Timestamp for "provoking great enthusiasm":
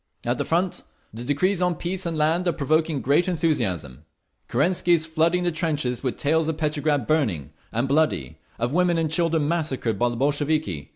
2.53-4.03